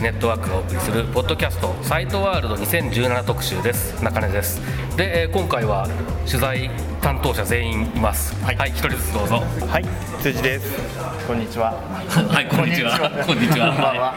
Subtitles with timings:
[0.00, 4.58] ネットワークがお送りするポッドキャストサイトワールド2017特集です中根です
[4.96, 5.86] で、えー今回は
[6.26, 6.70] 取材
[7.02, 9.84] 担当者全員いますはい、一人ずつどうぞはい、
[10.22, 10.76] 辻です。
[11.26, 11.72] こんにちは。
[12.28, 14.14] はいこんにちはこんにちはこんばんは。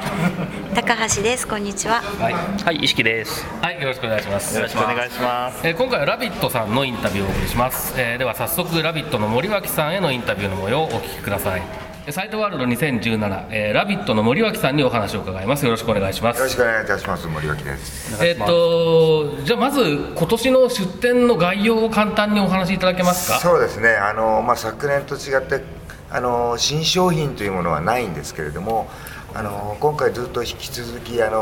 [0.73, 1.47] 高橋です。
[1.47, 2.01] こんにちは。
[2.19, 2.33] はい、
[2.65, 5.59] はい、石木ですはい、よろしくお願いしますよろしくお願いします。
[5.63, 15.63] えー今回は「ラビット!」さんのインタビューをお送りします、えーでは早速「ラビット!」の森脇さんへのインタビューの模様をお聞きくださいえーサイトワールド2017、えーラビット!」の森脇さんにお話を伺います。
[15.65, 16.37] よろしくお願いします。
[16.37, 17.27] よろしくお願いいたします。
[17.27, 18.23] 森脇です。
[18.23, 23.39] えっとじゃあまず今年の出展の概要を簡単にお話しいただけますか？
[23.39, 23.95] そうですね。
[23.95, 25.63] あの、まあ、昨年と違って
[26.11, 28.89] あの新商品というものはないんですけれども
[29.33, 31.39] あの今回ずっと引き続きあの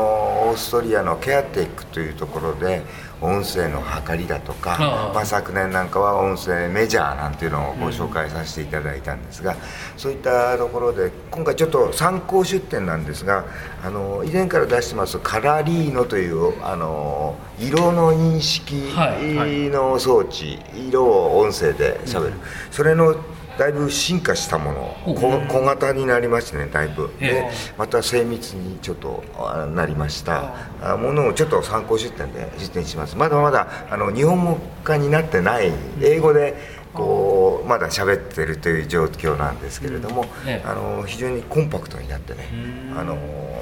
[0.48, 2.82] オーストリアのケアテックというところで
[3.22, 9.56] 音声の測りだとかまあ、昨年なんかは音声メジャーなんていうのをご紹介させていただいたんですが、
[9.96, 13.44] そういったところで今回ちょっと参考出展なんですが
[13.84, 19.68] あの以前から出してますカラリーノというあの色の認識はいはい。
[19.68, 22.32] の装置、色を音声で喋る、
[22.70, 23.14] それの
[23.62, 27.14] だいぶ進化したものお小小型になりましてねだいぶ。
[27.20, 27.28] ええ。
[27.28, 30.52] でまた精密にちょっとあなりました。
[30.82, 33.16] あものをちょっと参考出展で出展します。
[33.16, 36.56] まだまだあの日本語化になってない英語で
[36.92, 40.68] こうまだ喋ってるという状況なんですけれども、ええ。
[40.68, 42.48] あの非常にコンパクトになってね
[42.96, 43.16] あの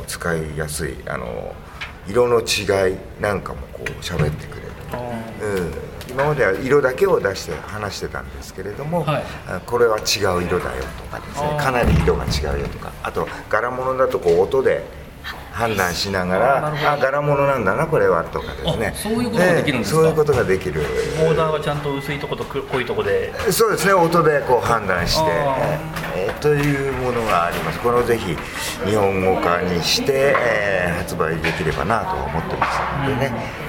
[0.07, 1.55] 使いやすいあの
[2.09, 4.71] 色の違いなんかもこう喋ってくれる。
[5.43, 5.73] うん、
[6.11, 9.23] 今までは色だけを出して話してたんですけれども、はい。
[9.49, 10.05] あこれは違う
[10.45, 14.85] 色だよとかですねかなり色が違うよとかあと柄物だとこう音で
[15.53, 18.93] 判断しながらあ柄物なんだなこれはとかですね。
[18.95, 20.01] あそういうことができるんですか？
[20.01, 20.81] ええそういうことができる。
[21.19, 23.33] ボーダーはちゃんと薄いとことく濃いとこで。
[23.53, 25.57] そうですね音でこう判断してあ
[26.17, 27.81] えーというものがあります。
[27.81, 28.37] これをぜひ
[28.89, 32.79] 日本語化にして、えー発売できればなと思ってます
[33.11, 33.60] のでね、え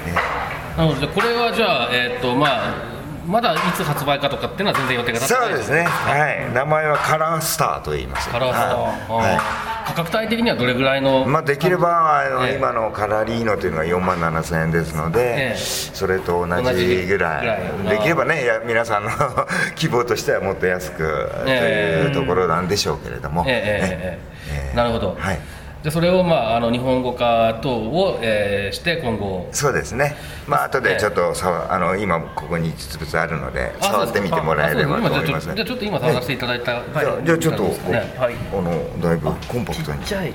[0.76, 2.92] なのでこれはじゃあえっ、ー、とまあ
[3.26, 5.50] まだいつ発売かとかっていうのは全然予定が立ってない。
[5.50, 8.28] そうですね、はい、名前はカラースターと言います。
[8.28, 17.88] カラースター、価格帯的にはどれぐらいの、まあ、できればあの、えー、今のカラリーノというのが4万7千円ですので、えー、それと同じぐらい。
[17.88, 19.10] できればね皆さんの
[19.76, 24.18] 希望としてはもっと安くというところなんでしょうけれども、えー、ね、
[24.50, 25.38] えー、なるほど、はい。
[25.82, 29.48] でそれを、まあ、あの日本語化等を、えーして今後。
[29.52, 30.16] そうですね。
[30.46, 35.52] まあ後でちょっとさあの今ここに実物あるのであ触ってみてもらえればと思います。
[35.54, 38.34] じゃあちょっと今触らせていただいた、じゃあじゃあちょっと、ねはい。
[38.34, 39.98] あのだいぶコンパクトに。
[40.00, 40.28] ちっちゃい。
[40.28, 40.32] え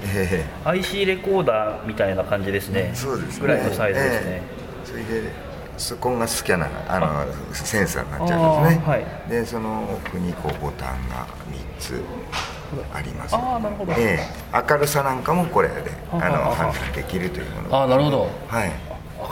[0.65, 0.69] え。
[0.69, 2.91] IC レコーダーみたいな感じですね。
[2.93, 3.41] そうですね。
[3.41, 4.31] ぐらいのサイズですね。
[4.31, 4.85] ええ。
[4.85, 5.47] それで
[5.77, 9.05] そこがスキャナーあのセンサーになっちゃうんですね、はい。
[9.29, 12.01] でその奥にこうボタンが3つ
[12.93, 13.93] ありますあーなるほど。
[13.93, 14.63] ええ。
[14.69, 15.75] 明るさなんかもこれで
[16.11, 17.77] あのはははは判断できるというもの。
[17.77, 18.29] ああなるほど。
[18.47, 18.71] はい。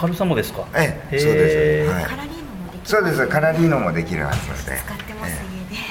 [0.02, 0.66] 明るさもですか？
[0.76, 1.22] ええへー。
[1.22, 3.28] そうです、はい、カラリーノもできそうです。
[3.28, 4.64] カラリーノもできるはずなんで。
[4.64, 5.42] 使ってます
[5.72, 5.84] 家で。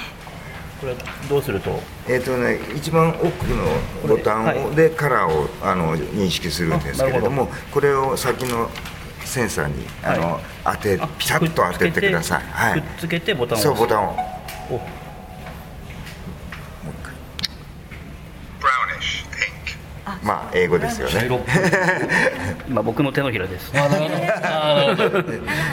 [0.81, 0.97] これは
[1.29, 1.79] どうすると？
[2.07, 3.65] えっ、とね一番奥の
[4.07, 8.69] ボタンを、はいでカラーをあの認識するんですけれどもあこれを先の
[9.23, 12.43] センサーにあの、当てあピタッと当ててください。
[12.43, 12.81] はい。
[12.81, 13.77] くっつけてボタンを押す。
[13.77, 14.15] そうボタンを
[20.25, 21.29] まあ英語ですよね。
[22.67, 23.71] 今 僕の手のひらです。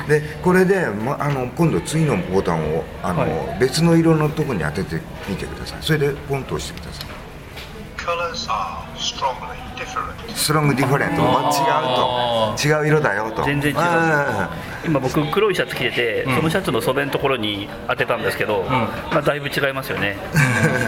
[0.07, 5.79] でこれで、ま、あの今度次のボタンをあの、は別の色のところに当ててみてください。
[5.81, 7.07] それでポンと押してください。
[7.97, 10.35] Colors are strongly different.
[10.35, 12.69] ストロングディファレントあ違うと。
[12.69, 13.45] 違う色だよと。
[13.45, 13.79] 全然違う。
[13.79, 14.51] あ
[14.85, 20.17] 今僕黒いシャツ着てて、そのシャツの袖のところに当てたんですけど、まあだいぶ違いますよね。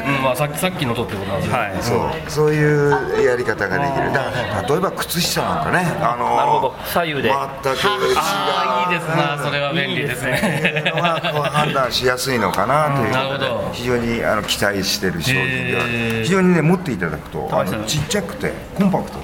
[0.06, 0.22] うん。
[0.22, 1.72] まあ、さっきさっきのとってことなんですねはい。
[1.72, 2.30] ーそう。
[2.30, 4.12] そういうやり方ができる。
[4.12, 5.78] だから例えば靴下なんかね。
[6.00, 6.74] あのなるほど。
[6.86, 7.28] 左右で。
[7.28, 8.16] 全く違う。
[8.16, 10.92] ああいいですなそれは便利ですね。
[10.94, 13.70] のがこう判断しやすいのかなというとでほど。
[13.72, 15.84] 非常にあの期待している商品では。
[16.22, 19.18] 非常にね持っていただくとあのちっちゃくてコンパクト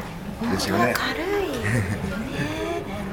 [0.52, 0.94] ですよね。
[0.94, 1.24] 軽い。
[1.24, 1.29] ね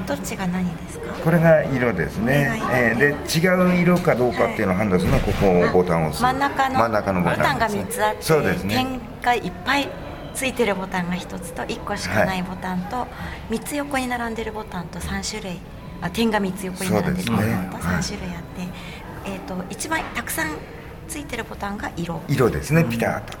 [0.08, 1.12] どっちが何ですか？
[1.22, 6.22] これが色ですね、えー、で違う色かどうかっていうのを判断するのはここをボタンを押す。
[6.22, 7.58] 真ん中の真ん中のボボタン。
[7.58, 8.74] がタンです3つあってそうですね。
[8.74, 9.88] 点がいっぱい
[10.34, 13.06] ついてるボタンが1つと1個しかないボタンと、
[13.50, 15.60] 3つ横に並んでるボタンと3種類。
[16.00, 18.18] あ点が3つ横に並んでるボタンとそうですね。
[18.18, 18.62] 3種類あって、
[19.26, 20.56] えー、と一番たくさん
[21.08, 22.20] ついてるボタンが色。
[22.28, 22.84] 色ですね。
[22.84, 23.36] ピタッと。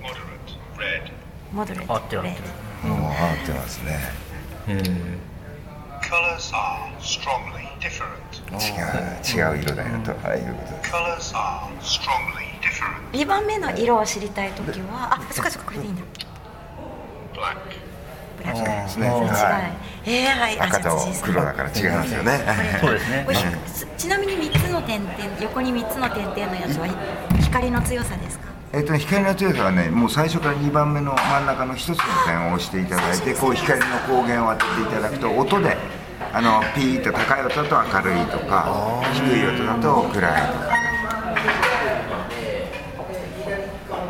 [0.00, 1.12] Moderate red.
[1.52, 2.30] モドレート合ってる合って
[2.84, 2.88] る。
[2.88, 3.98] もう合ってますね。
[4.68, 5.29] えー
[6.10, 8.18] Colors are strongly different.
[8.58, 10.72] 違う違う色だよとああいうこと。
[10.72, 13.10] です Colors are strongly different.
[13.12, 16.02] 2番目の色を知りたいときはあそっかそっかこれでいいんだ。
[17.32, 17.56] Black.
[18.38, 18.64] ブラック。
[18.64, 19.70] ですね違いは
[20.04, 20.58] えー、はい。
[20.60, 22.40] あ赤と黒だから違いますよね。
[22.80, 23.26] そうですね。
[23.96, 26.88] ちなみに3つの点々横に3つの点々のやつは
[27.40, 28.50] 光の強さですか？
[28.72, 35.76] えっとね、光の強さはねもう最初から2番目の真ん中の1つの点を押していただいてこう光の光源を当てていただくと音で
[36.32, 40.70] あのピーッと高い音だと明るいとか低い音だと暗いとか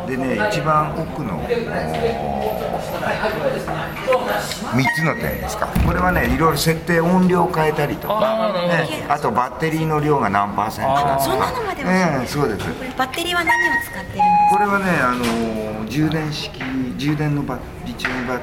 [0.07, 1.49] でね一番奥の3
[4.95, 5.67] つの点ですか。
[5.85, 11.19] これはねいろいろ設定音量変えたりとかあねあとバッテリーの量が何パーセントだとか。
[11.19, 12.67] そんなのまでもええそうです。
[12.73, 16.61] これバッテリーは何を使ってるんですこれはね、あのー充電式、
[16.97, 18.39] 充電のバリチウムバ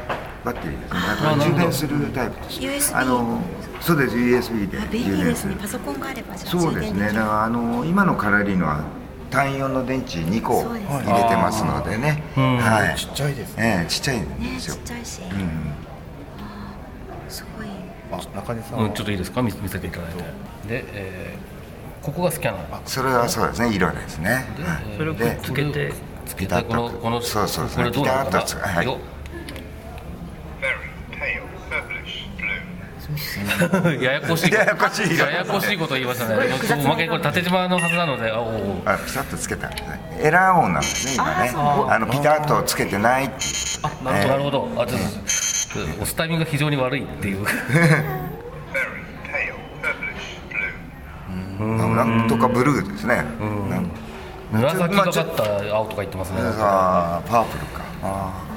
[0.53, 1.01] バッテリーですね。
[1.01, 2.93] だから充電するタイプです。
[2.93, 3.43] USB あのー
[3.81, 5.57] そうです、USB で充電する利ですね。
[5.61, 7.07] パソコンがあればじゃあそうですね。
[7.09, 8.85] だからあのー今のカラリーノは
[9.31, 12.23] 単4の電池2個入れてますのでね。
[12.35, 12.99] はい。
[12.99, 13.81] ちっちゃいですね。
[13.83, 14.81] ええちっちゃいんねですよちっ。
[14.85, 15.51] ちゃいし、うん。
[17.29, 19.43] すごいうん、ちょっといいですか？
[19.43, 20.23] 見見せていただいて
[20.67, 21.59] で、えー
[22.01, 24.31] ここがスキャナーそれはそうですね、色ですね。
[24.31, 25.93] はいそれをくっつけて
[26.25, 28.99] つけてこのこのそうそうそうこれどうなのかピタッとつな、はい
[34.03, 36.35] ややこしいややこしいややこしいこと言いましたね。
[36.85, 38.31] おまけにこれ縦縞のはずなので。
[38.31, 40.01] あおおあピタッとつけたんですね。
[40.21, 41.53] エラー音なんですね、今ね。
[41.55, 43.25] あのピタッとつけてない。
[43.27, 43.43] っていう。
[43.83, 44.69] あなるほど。
[44.77, 47.45] あちょっと押すタイミングが非常に悪いっていう.
[51.61, 53.17] なんとかブルーですね。
[53.17, 53.91] なん
[54.51, 56.39] 紫がかった青とか言ってますね。
[56.41, 57.83] パープルか。
[58.03, 58.48] あー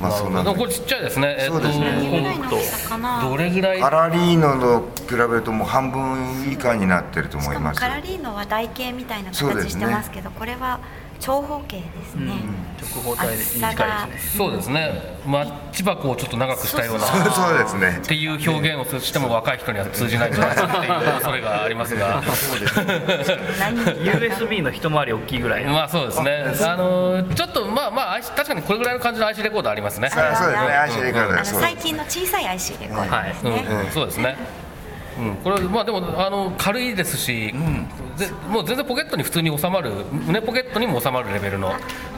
[0.00, 0.44] まあそんな。
[0.44, 1.36] これちっちゃいですね。
[1.38, 2.10] えっとそうですね。
[2.10, 3.80] ぐらいの大きさかなどれぐらい？
[3.80, 7.80] カラリーノの比べるともう半分以下になってるとし思います。
[7.80, 10.80] カラリーノは台形みたいな形してますけどこれは
[11.20, 12.32] 長方形ですね、
[12.80, 14.38] 直方体に近いですね。
[14.38, 15.18] そうですね。
[15.26, 17.00] マッチ箱をちょっと長くしたような。
[17.00, 17.98] そうそうですね。
[18.02, 18.06] っ。
[18.06, 22.22] ていう表現をしても若い人には通じないんじゃないかっていう恐れがありますが。
[23.58, 25.72] 何 USB の一回り大きいぐらいの。
[25.72, 26.44] まあそうですね。
[26.62, 30.10] あのちょっとまあまあ IC 確かにこれぐらいの感じの IC レコードありますね。
[30.10, 30.68] そうそうですね。
[30.68, 34.36] IC レコード最近の小さい IC レコードですうんね、うんそうですね。
[35.18, 37.54] うん、これまあでもあの軽いですし、で
[38.48, 41.72] もう全然ポケットに普通に収まる胸ポケットにも収まるレベルの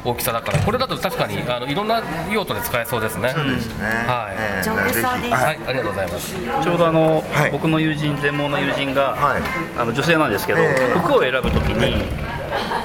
[0.05, 0.58] 大きさだから。
[0.61, 3.35] これだと確かにあのいろんな用途で使えそうですね。
[3.35, 3.85] ですね。
[4.06, 4.37] はい。
[4.38, 6.35] えー丈夫そうですはい、ありがとうございます。
[6.62, 7.50] ちょうどあの、はい。
[7.50, 9.43] 僕の友人全盲の友人が、はい。
[9.79, 10.99] あの女性なんですけど、ええ。
[10.99, 12.03] 服を選ぶときに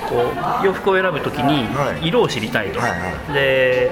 [0.10, 2.08] こう洋服を選ぶときにはい。
[2.08, 3.92] 色を知りたいと、はいはで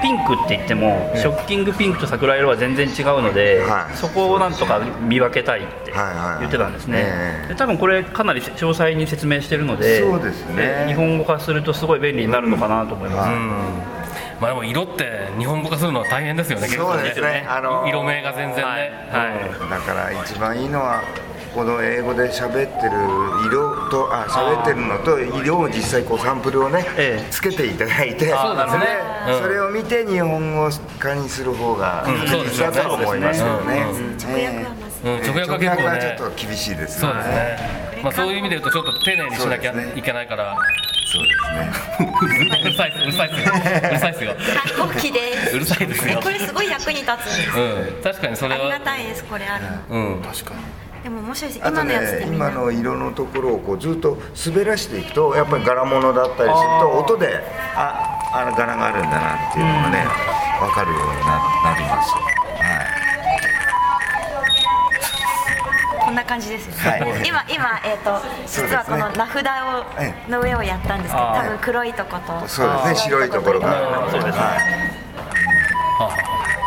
[0.00, 3.96] ピンクって言っても、ショッキングピンクと桜色は全然違うので、はい。
[3.96, 6.38] そこをなんとか見分けたいってはいはいはい。
[6.40, 7.48] 言ってたんですね、ええ。
[7.48, 10.84] で多分これかなり詳細に説明してるのでそうですね。
[10.86, 13.98] 日本語化するとすごい便利になるのかなと思います、はい
[14.40, 16.66] まあでも色って日本語化するのは大変ですよね。
[16.66, 17.44] 結構そうですね。
[17.48, 17.88] あのー。
[17.88, 18.62] 色名が全然ね。
[18.62, 19.70] はい。
[19.70, 21.02] だから一番いいのは
[21.58, 22.92] この英語で喋ってる
[23.44, 28.86] 色とあ喋ってるのと色を実際こうサンプルをね、ええつけていただいてそうですね
[29.26, 33.86] それうんそれを見て日本語化にする方がうん確そうですね実だと思いますよね。
[34.22, 37.16] 直訳はまずうん、直訳は結構直訳はちねょっと厳しいですそうね。
[37.18, 37.28] です
[37.96, 38.02] ね。
[38.04, 40.56] まあそういう意味で言うとちょっと丁寧にしなきゃいけないから。
[41.10, 42.62] そうですね。
[42.62, 43.52] うるさいっすうるさいっすよ。
[43.90, 44.36] うるさいっすよ。
[44.78, 48.80] 反抗期ですうるさいですよこれすごい役に立つんですうん、確かにそれありがは。
[48.80, 50.22] たいですこれあるのうん。
[51.08, 57.40] でももしかして今のやつでね、みんな今の色のところをこうずっと滑らしていくとやっぱり柄物だったりすると音で
[57.74, 60.04] ああの柄があるんだなっていうのがね
[60.60, 62.12] 分かるようにななります。
[62.12, 62.20] は
[65.96, 66.04] い。
[66.04, 66.74] こんな感じですよ。
[66.92, 67.26] ね、はい。
[67.26, 71.42] 今今えっ、と実はこの名札を、えの上をやったんですけどあー。
[71.42, 72.46] 多分黒いとこと。
[72.46, 74.58] そうですね白いところが白いところそうではい。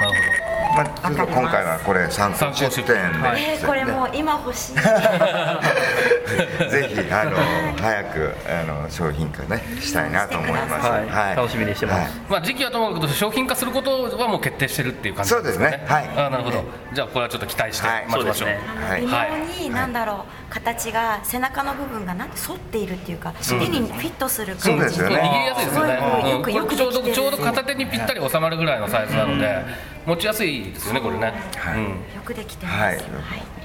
[0.02, 0.31] なるほど。
[0.76, 4.76] まあ、今回はこれ参考出店で、えー、これもう今欲しい
[6.70, 7.38] ぜひあの
[7.78, 10.88] 早くあの商品化ねしたいなと思います。
[10.88, 12.00] はいはい、楽しみにしてます。
[12.00, 15.52] はい、まあ時期はともかく商品化することはもう決定してるっていう感じですね。
[15.52, 15.84] そうですね。
[15.88, 16.10] はい。
[16.16, 16.64] あなるほど。
[16.94, 18.50] じゃあこれはちょっと期待して待ちましょう。
[18.50, 19.02] はい。
[19.02, 26.32] 微妙になんだろう形が背中の部分がなんて反っているっていうか手にフィットする感じで、握りやすいですよね。
[26.32, 29.66] よくよくちょうどちょうど片手にぴったり収まるぐらいのサイズなので
[30.06, 31.34] 持ちやすいですよねこれね。
[31.56, 32.16] はい。
[32.16, 32.78] よくできてます。
[32.78, 33.61] はい。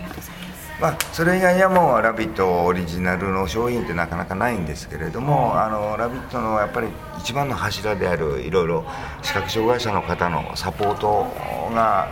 [0.80, 8.84] まあ、それ以外にはもう「ラビット!」オリジナルの商品ってなかなかないんですけれども「あのラビット!」のやっぱり一番の柱であるいろいろ
[9.22, 11.26] 視覚障害者の方のサポート
[11.74, 12.08] が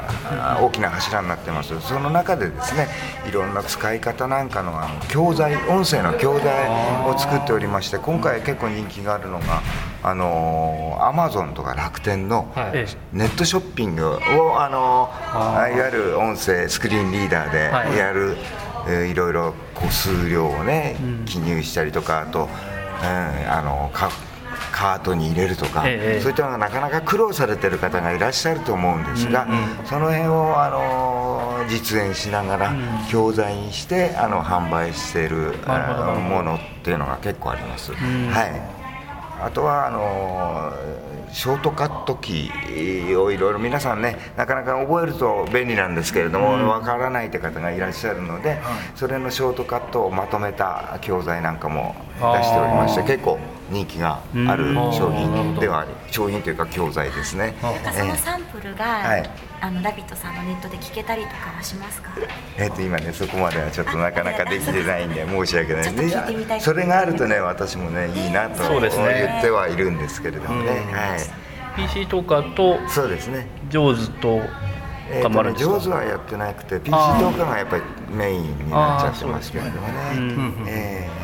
[0.62, 2.88] 大きな柱になってますその中でですね
[3.28, 6.68] いろんな使い方なんかのあの教材音声の教材
[7.06, 9.60] を作っておりまして今回結構人気があるのが
[10.06, 12.52] あのアマゾンとか楽天の
[13.14, 15.08] ネットショッピングをあの
[15.74, 18.36] いわゆる音声スクリーンリーダーでやる、
[18.84, 32.72] はい、いろいろ個数量をね記入したりとかあと、うん、あのカートに入れるとか、ええ、そういったのがなかなか苦労されてる方がいらっしゃると思うんですが、うんうん、その辺をあの実演しながら、
[33.10, 35.54] 教材にしてあの販売している
[36.28, 37.92] ものっていうのが結構あります。
[37.94, 38.83] はい
[39.40, 40.72] あとはあの
[41.32, 48.60] ショートカットキーをいろいろ皆さんねなかなか覚えると便利なんですけれどもわ、うん、からないという方がいらっしゃるので、
[48.94, 53.38] それのショートカットをまとめた教材なんかも出しておりまして結構
[53.70, 57.54] 人気がある商品ではあり商品というか教材ですね。
[57.96, 59.30] そのサンプルが、はい、
[59.60, 62.10] あのラビットさんのネットで聞けたりとかはしますか？
[62.58, 65.92] えっ、と今ねそこまではちょっとなかなかできてないんで 申し訳ない。
[65.92, 70.70] んで、それがあるとね私もねいいなと言ってはいるんですけれどもね。
[70.92, 71.20] はい。
[71.76, 73.48] PC トーカーとそうですね。
[73.70, 74.42] ジョーズと
[75.10, 79.92] えーとね、上手はやってなくて PC トーカーがやっぱりメインになっちゃってますけれどもね、
[80.66, 81.23] えー、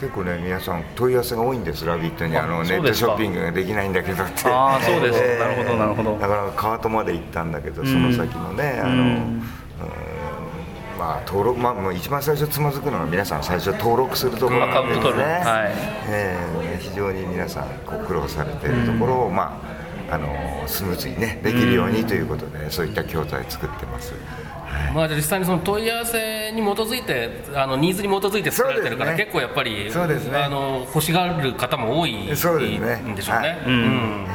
[0.00, 2.36] 結構ね皆さん問い合わせが多いんです「ラビット!」に。
[2.36, 4.48] あのネットショッピングができないんだけどって。
[4.48, 6.18] ああそうです、えー、なるほどなるほど。
[6.18, 9.42] だからカートまで行ったんだけどその先のね、あの、うん。
[10.98, 15.08] まあ、登録まあ、もう一番最初つまずくのは皆さん最初登録するところなんですね、
[15.44, 15.72] はい。
[16.08, 19.73] えー、非常に皆さんこう苦労されているところを、まあ、
[20.10, 24.14] あのスムーズに、ね、できるようにということで、そういった教材作ってます。
[24.94, 32.80] まあ、実際にその問い合わせに基づいてあのニーズに基づいて作られてるから、ね、結構やっぱりそうです、ね、あの欲しがる方も多いんでしょうね。
[32.80, 33.00] はい、
[33.66, 34.26] うん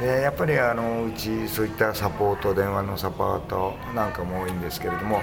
[0.00, 5.20] でやっぱりあのうちそういったサポート電話のサポートなんかも多いんですけれども、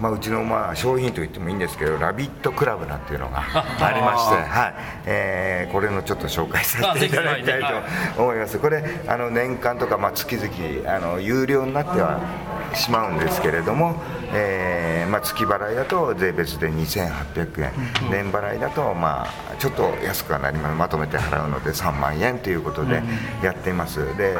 [0.00, 4.74] まあ、うちのまあ商品といってもいいんですけど「ラビットクラブ」なんていうのが ありまして、はい
[5.06, 7.60] えー、これのちょっと紹介させていただきたい
[8.16, 8.58] と思います。
[8.58, 12.20] これあの年間とかまあ月々あの有料になっては
[12.74, 17.72] しまうんですけれども、えーまあ、月払いだと税別で2800円、
[18.10, 20.76] 年払いだとまあちょっと安くはなります。
[20.76, 23.02] まとめて払うので3万円ということで
[23.42, 24.16] やっています。
[24.16, 24.36] で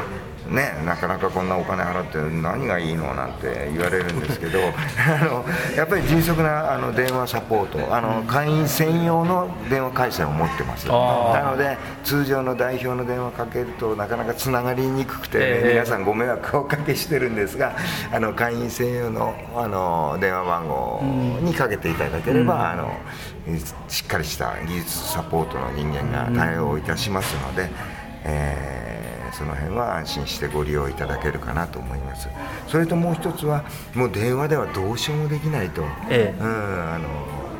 [0.50, 5.44] ね、なかなかこんなお金払って何がいいのなんて言われるんですけど あの
[5.76, 10.94] やっぱり迅速なあの電話サポートあの会員専用の電話回線を持ってますな
[11.42, 15.62] ので通常の代表の電話かけるとなかなかつながりにくくて、ね、え。
[15.66, 17.72] ー、皆さんご迷惑をおかけしてるんですが
[18.12, 21.00] あの会員専用のあの電話番号
[21.40, 22.92] にかけていただければ、うん、あの
[23.88, 27.68] しっかりした技術サポートの人間が対応いたしますので。
[28.28, 28.85] えー
[29.36, 32.28] その辺は安心してご利用いただけるかなと思います。
[32.68, 33.64] それともう一つは
[33.94, 37.08] もう電話ではどうしようもできないと、ええ、うんあの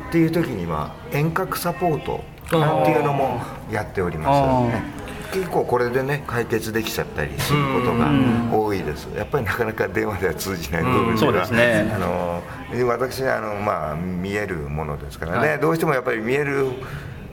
[0.09, 2.23] っていう時には遠隔サポート
[2.57, 3.41] なんていうのも
[3.71, 5.07] やっておりますね。
[5.31, 8.09] 結構これでね解決できちゃったりすることが
[8.51, 9.05] 多いです。
[9.15, 12.41] やっぱりなかなか電話では通じない部分では、ね、あの
[12.87, 16.71] 私はあの、まあ、見えるものですからね、はい、どうしてもやっぱり見える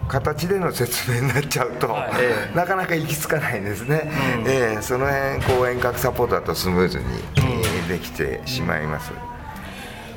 [0.08, 9.12] 形での説明になっちゃうと、はい、なかなか行き着かないんですね、うん、えー、その辺こう遠隔サポートだとスムーズに、うん、できてしまいます。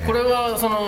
[0.06, 0.88] これはその、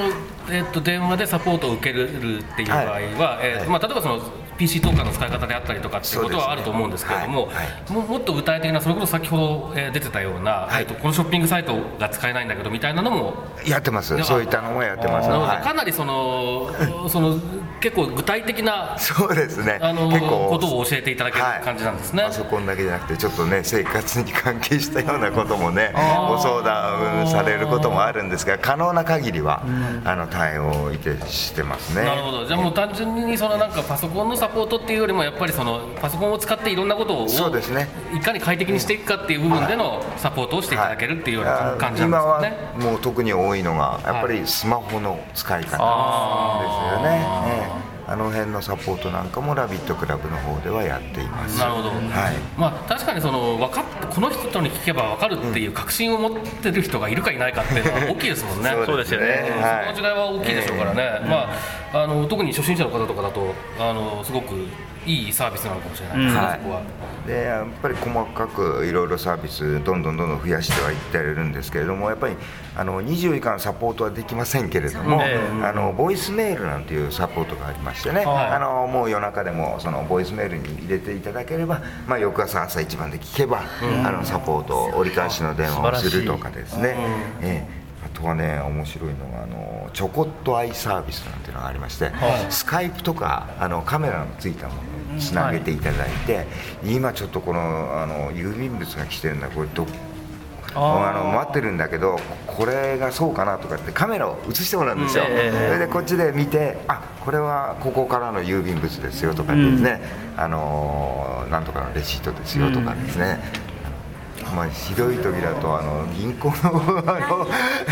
[0.50, 3.10] えー、と電話でサポートを受けるっていう場合は、はい、
[3.42, 4.22] えーまあ、例えばその
[4.60, 13.34] PC トーカーの使い方であったりとかっていうことはあると思うんですけれども、ねはいはい、ももっと具体的なそれこそ先ほど出てたような、はい、えー、とこのショッピングサイトが使えないんだけどみたいなのも
[13.66, 14.22] やってます。
[14.24, 16.70] そういったのもやってます、はい、かなりその
[17.08, 17.40] その
[17.80, 19.80] 結構具体的なそうですね。
[19.82, 20.50] あの結構。
[20.50, 25.94] ことを教えていただける感じなんですね、パソコンだけじゃなくてちょっとね生活に関係したようなこともね
[26.28, 29.64] ご相談されることもあるんですが可能な限りは、
[30.04, 32.04] あの対応いてしてますね。
[32.04, 32.46] なるほど。
[32.46, 37.88] じゃあもう単純にそのなんかパソコンのサポートっていうよりもやっぱりそのパソコンを使っていろんなことをそうですね。
[38.14, 41.78] いかに快適にしていくかっていう部分でのサポートをしていただけるっていうようなはい。
[41.80, 42.86] 感じなん今はですかね。
[42.86, 45.80] もう特に多いのがやっぱりスマホの使い方ですよ
[47.04, 51.60] ね、ええあの辺のサポートなんかも「ラビットクラブ」の方ではやっています。
[51.60, 52.00] なるほど、はい。
[52.58, 58.72] まあ、確かにその分かっこの人に聞けば分かるっていう確信を持ってる人がいるかいないかっていうのは 大きいですもんね。
[58.84, 59.96] そうですよねうんはい。
[59.96, 61.50] その違いは大きいでしょうからね、ま
[61.94, 64.68] あ、あの特に初心者の方とかだとあのすごく
[65.10, 66.18] いいサービスなのかもしれない。
[66.18, 66.82] ですね、はいそこは。
[67.26, 72.36] でやっぱり細かくいろいろサービスどんどんどんどん増やしてはいってるんですけれどもやっぱり
[72.76, 78.48] あの24時間サポートはできませんけれども、あのボイスメールなんていうサポートがありましてね、はい。
[78.48, 83.64] あのもう夜中でもそのボイスメールに入れていただければ、まあ、翌朝朝一番で聞けば、
[84.06, 86.96] あのサポート折り返しの電話をするとかですね。
[87.42, 87.80] ええ。
[88.06, 92.12] あとはね面白いのがあのちょこっとアイサービスなんていうのがありまして、
[92.50, 96.46] スカイプとかあのカメラのついたものにつなげていただいて、
[96.84, 99.88] 今ちょっとこのあの郵便物が来てるんだこれど
[100.76, 110.02] あの待ってるんだけどこれがそうかなとかってカメラを映してもらうんですよ、ええそれでこっちで見てあこれはここからの郵便物ですよとかですね、
[110.38, 113.40] あのなんとかのレシートですよとかですね、
[114.56, 117.50] まあ、ひどい時だとあの銀行のあのつ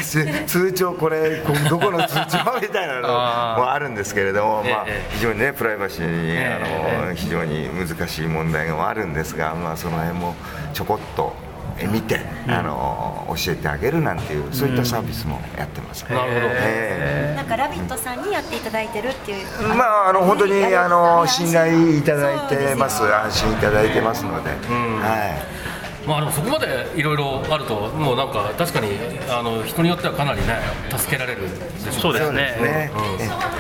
[0.48, 10.36] 通帳これこどこの通帳みたいなのもあるんですけれども、まあええ、非常にねプライバシーあの非常に難しい問題があるんですが、まあ、その辺も
[10.74, 11.36] ちょこっと
[11.86, 16.04] 見て、あの教えてあげるなんていうそういったサービスもやってます。
[16.06, 17.36] なるほど、ええ。
[17.36, 19.76] なんかラビットさんにやっていただいてるっていう。
[19.76, 25.67] まあ、あの本当にあの信頼いただいてます、安心いただいてますので、はい。
[26.08, 28.88] まあでもそこまでいろいろあるともうなんか確かに
[29.30, 30.56] あの人によってはかなりね
[30.98, 31.92] 助けられるでしょね。
[31.92, 32.38] そうですね。
[32.38, 32.92] ね。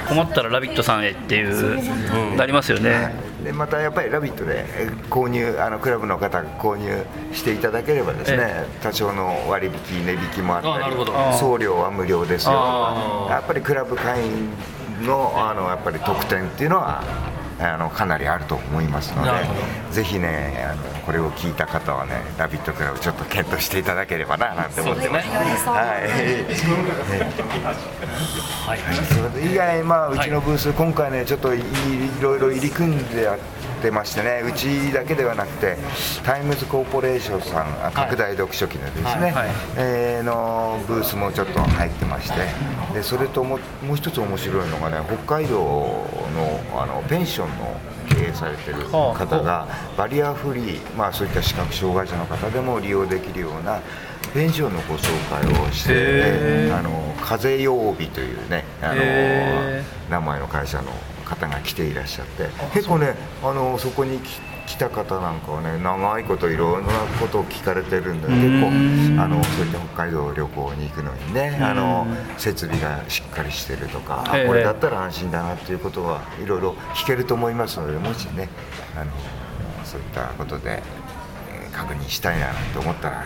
[0.07, 3.13] 困ったら「ラビット!」さんへっていう、なりますよね、
[3.43, 10.95] でまたやっぱり「ラビット!」でえ購入あのクラブの方が購入していただければですね、え多少の割引値引きもあったり。
[11.37, 12.57] 送料は無料ですよと。
[12.59, 14.49] あかやっぱりクラブ会員
[15.05, 17.03] のあのやっぱり特典っていうのは
[17.59, 19.31] あのかなりあると思いますので
[19.91, 25.27] ぜひねあのこれを聞いた方はね「ラビット!」クラブちょっと検討していただければななんて思ってます。
[25.29, 25.41] は
[25.81, 25.87] い。
[28.67, 28.79] はい。
[29.05, 31.59] それ以外、まあ、うちのブース、今回ね、ちょっとい。
[31.59, 31.63] い。
[32.21, 32.39] ろい。
[32.39, 33.56] ろ入り組んでやって
[33.91, 35.77] ましてね、うちだけではなくて、
[36.23, 39.49] タイムズコーポレーションさん、あ拡大読書機のですね、はいはい。
[39.77, 42.39] えーのブースもちょっと入ってまして、
[42.93, 53.79] でそれとももう一つ面白いのがね、北海道のあのペンションの経営されてる方が、バリアフリー、まあ、そういった視覚障害者の方でも利用できるような、
[54.33, 56.77] ペンションのご紹介をして、へー。
[56.77, 60.91] あの風曜日というねあのへ名前の会社の
[61.27, 72.05] 方が来ていらっしゃって結構ねあのそこにき来た方なんかはね長いこといろんなことを聞かれてるんで結構あのそういった北海道旅行に行くのにねあの
[72.37, 78.49] 設備がしっかりしてるとかこれだったら安心だなっていうことはいろいろ聞けると思いますのでもしね
[78.99, 79.11] あの
[79.85, 80.81] そういったことで、
[81.51, 83.25] えー確認したいなと思ったら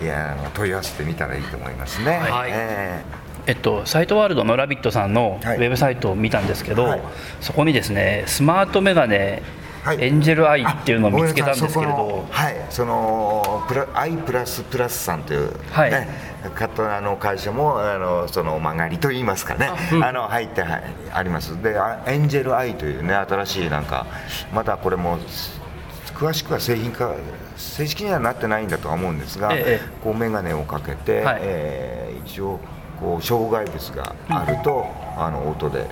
[0.00, 2.18] いや問い合わせてみたらいいと思いますね。
[2.18, 2.50] はい。
[2.52, 3.02] え
[3.46, 5.58] えっと、サイトワールドの「ラビット!」さんのウはい。
[5.58, 7.00] ェブサイトを見たんですけど、はい。
[7.40, 9.42] そこにですねスマートメガネ、
[9.82, 9.98] はい。
[10.00, 12.24] エンジェルアイっていうのを見つけたんですけれど。
[12.30, 12.56] はい。
[12.70, 16.08] そのプラアイプラスプラスさんという、ねはい
[16.56, 19.70] 方あの会社もあのその曲がりといいますかね。
[20.02, 20.82] あ、の入って、はい、
[21.14, 21.62] あります。
[21.62, 24.06] であエンジェルアイというね新しいなんか
[24.52, 25.18] まだこれも
[26.16, 27.12] 詳しくは製品化
[27.56, 29.80] 正式にはなってないんだとは思うんですが、ええ。
[30.02, 31.38] こう眼鏡をかけて、はい。
[31.42, 32.60] えー一応
[33.02, 34.86] こう障害物があると、
[35.16, 35.86] あの音で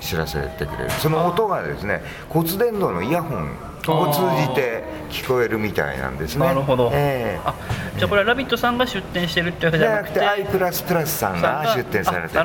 [0.00, 0.90] 知らせてくれる。
[0.90, 3.50] その音がですね骨伝導のイヤホン
[3.88, 6.46] を通じて聞こえるみたいなんですね。
[6.46, 7.40] なるほど、ええ。
[7.44, 7.54] あ
[7.96, 12.40] じゃあこれは「ラビット!」さんが出店してるってわけじじゃなくてくてアイプラスプラスさんが出店されてる。
[12.40, 12.44] あ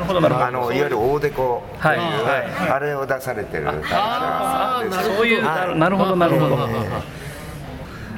[0.52, 1.98] のいわゆる大デコという、
[2.72, 6.72] あれを出されてる会社ですそういう、なるなるほどなるほど、はい。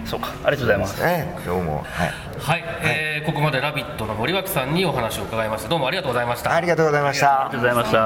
[0.06, 1.02] そうかありがとうございます。
[1.04, 1.84] ええどうも。
[1.90, 5.69] はいはい、えーここまで「ラビット!」の森脇さんにお話を伺いました。
[5.69, 6.54] どうもありがとうございました。
[6.54, 7.47] ありがとうございました。
[7.47, 8.00] ありがとうございました。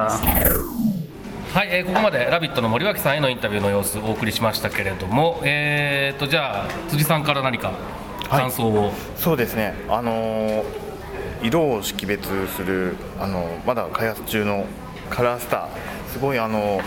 [1.60, 7.74] はい、えーここまで「ラビット!」の森脇さんへのインタビューの様子をお送りしましたけれども、えー、とじゃあ辻さんから何か
[8.30, 10.64] 感想を、そうですね、あのー
[11.44, 14.66] 色を識別する、あのまだ開発中の
[15.10, 15.68] カラースター、
[16.14, 16.80] すごい、あの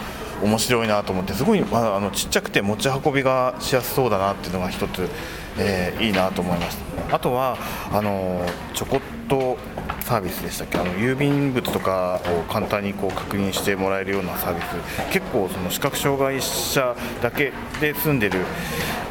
[0.44, 5.11] 面白いなと思って、すごい、まだあのちっちゃくて持ち運びがしやすそうだなっていうのが一つ、
[5.59, 6.79] えーいいなと思います。
[7.11, 7.57] あとは
[7.93, 9.57] あのちょこっト
[10.01, 10.79] サービスでしたっけ？
[10.79, 18.40] あの郵便物とかを簡単にこう確認してもらえるようなサービス結構その視覚障害者だけで住んでる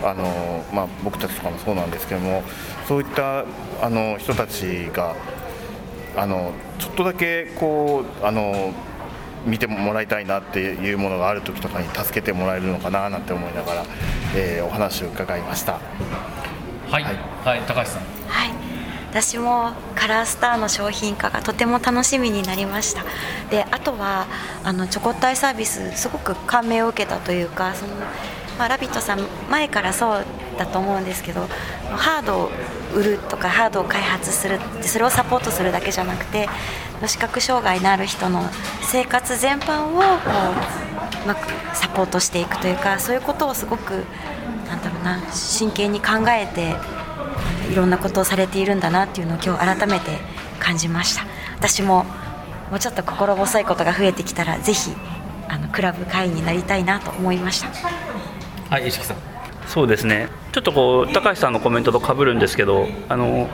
[0.03, 2.43] あの、まあ、僕たちとかもそうなんですけども
[2.87, 3.45] そういった
[3.81, 5.15] あの人たちが
[6.15, 8.71] あのちょっとだけこうあの
[9.45, 13.85] 見てもらいたいなっていうものがある時とかに助けてもらえるのかななんて思いながら、
[14.35, 15.79] えーお話を伺いました。
[16.89, 18.01] はい、はい、高橋さん。
[18.27, 18.73] はい。
[19.13, 23.03] 私もカラースターの商品化がとても楽しみになりました。
[23.51, 24.25] であとは
[24.63, 27.93] あのチョコッタイサービスすごく感銘を受けたというかその、
[28.57, 29.19] まあ、ラビットさん
[29.51, 30.25] 前からそう
[30.57, 31.47] だと思うんですけど
[31.91, 32.51] ハードを
[32.93, 36.47] 売るとかハードを開発するってそれをサポートするだけじゃなくて
[37.07, 38.43] 視覚障害のある人の
[38.81, 44.05] 生活全般をこううまくサポートしていくというかそういうことをすごく
[44.67, 46.75] なんだろうな真剣に考えて
[47.71, 50.19] いろんなことをされているんだなっていうのを今日改めて
[50.59, 51.25] 感じました。
[51.57, 52.05] 私も
[52.69, 54.91] もうちょっと心細いことが増えてきたらぜひ
[55.47, 57.69] あのクラブ会員になりたいなと思いました。
[58.69, 59.32] はい石木さん。
[59.67, 60.29] そうですね。
[60.51, 63.49] ちょっとこう高橋さんのコメントと被るんですけどあの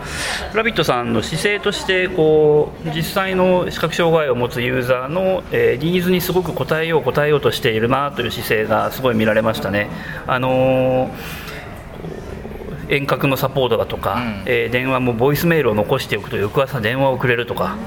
[0.53, 9.89] ラビットさんの姿勢としてこう実際の視覚障害を持つユーザーの、えーニーズにすごく応えよう応えようとしているなという姿勢がすごい見られましたね。
[10.27, 11.09] あの
[12.89, 17.77] 遠隔のサポートだとか、えー電話もボイスメールを残しておくと翌朝電話をくれるとか、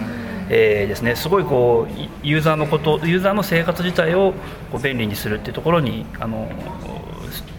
[0.49, 4.33] えーですね、すごいこういユーザーのことユーザーの生活自体を
[4.71, 6.49] こう便利にするっていうところにあの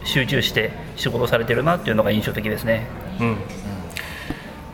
[0.04, 2.88] 集中して仕事されてるなっていうのが印象的ですね。
[3.20, 3.38] うん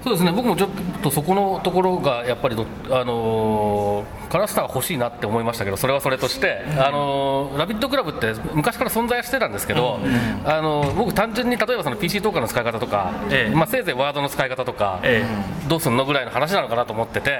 [0.03, 0.31] そうですね。
[0.31, 0.69] 僕もちょっ
[1.03, 9.99] とそこのところがやっぱりど、あのーカラースターが欲しいなって思いましたけどそれはそれとして、あのーラビットクラブって昔から存在はしてたんですけど、
[10.45, 13.55] あのー僕単純に例えばその PC トーカーの使い方とか、ええ。
[13.55, 15.25] まあ、せいぜいワードの使い方とか、え
[15.67, 17.39] どうすんのぐらいの話なのかなと思ってて、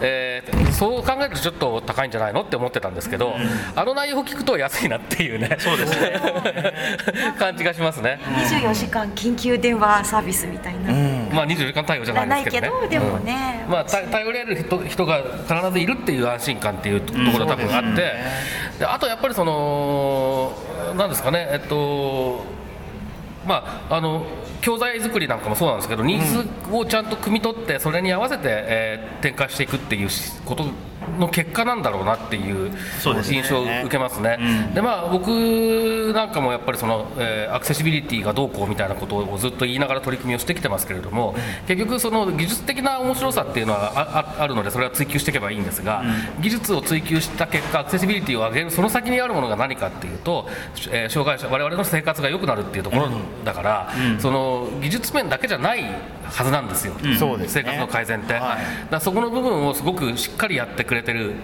[0.00, 3.34] えーそう考えるとちょっと高いんじゃないのって思ってたんですけど、
[3.74, 6.20] あの内容を聞くと安いなっていうねそうですね。
[7.38, 8.20] 感じがしますね。
[8.50, 10.92] 24時間緊急電話サービスみたいな、
[11.36, 12.80] まあ、24時間対応じゃないですけどね。
[12.80, 13.64] ないけどでもね。
[13.66, 18.12] うんまあ、た頼れる人人が必ずいるっていう安心感っていうところが多分あって、
[18.78, 20.52] であとやっぱりその、
[20.96, 22.44] なんですかね、えっと、
[23.46, 24.26] まあ、あの
[24.60, 30.08] 教材作りなんかもそうなんですけど、ニーズをちゃんと汲み取って、それに合わせて、えー展開していくっていう
[30.44, 30.66] こと
[31.18, 32.70] の結果なんだろうなっていう
[33.32, 34.38] 印象を受けますね。
[34.74, 41.34] でまあ、僕なんかもやっぱりその、えーアクセシビリティがどうこうみたいなことをずっと言いながら取り組みをしてきてますけれども、
[41.66, 46.02] 結局、その技術的な面白さっていうのはあああるので、それは追求していけばいいんですが、
[46.40, 50.48] 技術を追求した結果、アクセシビリティを上げる、その先にあるものが何かっていうと、
[50.90, 53.08] えー障害者、我々の生活が良くなるっていうところ
[53.44, 55.82] だから、その技術面だけじゃない
[56.24, 56.94] はずなんですよ、
[57.46, 58.34] 生活の改善って。
[58.34, 58.56] だか
[58.90, 61.34] らそこの部分をすごくしっかりやってくれてる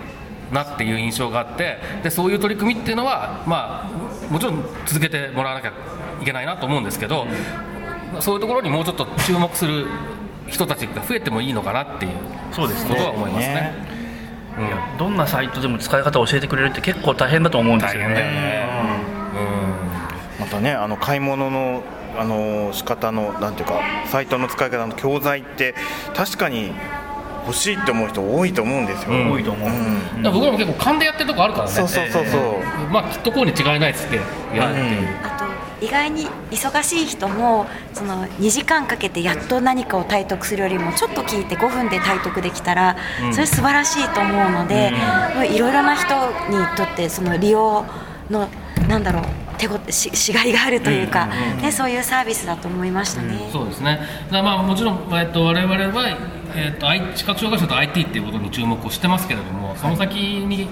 [0.53, 5.73] なっていう印象があってでそういう取り組みっていうのは、まあ、もちろん続けてもらわなきゃ
[6.21, 7.27] いけないなと思うんですけど、
[8.21, 9.87] そういうところにもうちょっと注目する
[10.47, 12.12] 人たちが増えてもいいのかなっていう
[12.53, 13.73] そうですことは思いますね。
[14.59, 18.93] いやどんなサイトでも使い方を教えてくれるって結構大変だと思うんですよね。
[20.38, 21.83] またねあの買い物の
[22.19, 25.75] あの仕方のなんていうかサイトの使い方の教材って
[26.15, 26.73] 確かに
[27.46, 29.33] 欲しいって思う人多いと思うんですよ、うん。
[29.33, 29.68] 多いと思う。
[29.68, 29.83] だか
[30.22, 31.72] ら僕らも結構勘でやってるとこあるからね。
[31.72, 32.42] そうそうそうそう、
[32.90, 34.16] まあきっとこうに違いないっつって
[34.57, 35.42] やるっていう、あと
[35.85, 42.96] 意外に忙しい人もその2時間かけてやっと何かを体得するよりもちょっと聞いて5分で体得できたら
[43.33, 44.92] それ素晴らしいと思うので
[45.52, 46.14] いろいろな人
[46.50, 47.85] にとってその利用
[48.31, 48.48] の
[48.88, 49.24] なんだろう
[49.59, 51.26] 手ごししがいがあるというか、
[51.61, 53.48] ね、そういうサービスだと思いましたね。
[53.52, 54.00] そうですね。
[54.31, 56.16] まあもちろんえっと我々は
[56.55, 56.87] えっと
[57.17, 60.69] 視覚障害者と IT っていうことに注目をしてますけれども、その先に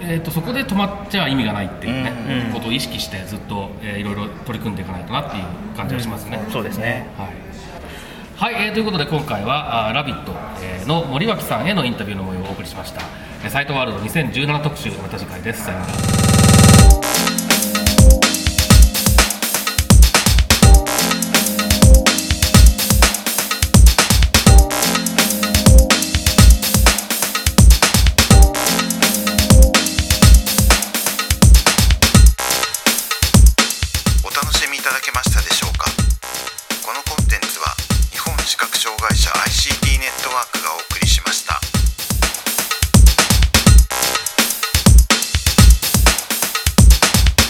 [0.00, 5.44] えっとそこで止まっちゃ意味がないっていうね、ことを意識してずっと、えーいろいろ取り組んでいかないとなっていう
[5.76, 6.40] 感じがしますね。
[6.50, 7.06] そうですね。
[7.18, 13.02] はい、はいえーということで今回は「あーラビット!」えーの森脇さんへのインタビューの模様をお送りしました
[13.44, 15.92] えーサイトワールド2017特集また次回ですさようなら